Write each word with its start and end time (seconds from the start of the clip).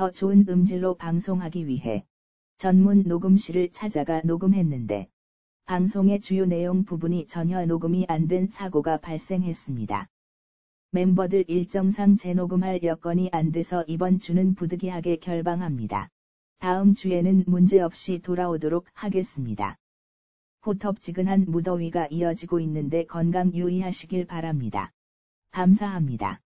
더 0.00 0.10
좋은 0.10 0.46
음질로 0.48 0.94
방송하기 0.94 1.66
위해 1.66 2.06
전문 2.56 3.02
녹음실을 3.02 3.70
찾아가 3.70 4.22
녹음했는데 4.24 5.10
방송의 5.66 6.20
주요 6.20 6.46
내용 6.46 6.86
부분이 6.86 7.26
전혀 7.26 7.66
녹음이 7.66 8.06
안 8.08 8.26
된 8.26 8.46
사고가 8.48 8.96
발생했습니다. 8.96 10.08
멤버들 10.92 11.44
일정상 11.48 12.16
재녹음할 12.16 12.82
여건이 12.82 13.28
안 13.30 13.52
돼서 13.52 13.84
이번 13.88 14.20
주는 14.20 14.54
부득이하게 14.54 15.16
결방합니다. 15.16 16.08
다음 16.60 16.94
주에는 16.94 17.44
문제없이 17.46 18.20
돌아오도록 18.20 18.86
하겠습니다. 18.94 19.76
호텁지근한 20.64 21.44
무더위가 21.46 22.06
이어지고 22.10 22.60
있는데 22.60 23.04
건강 23.04 23.52
유의하시길 23.52 24.24
바랍니다. 24.24 24.92
감사합니다. 25.50 26.40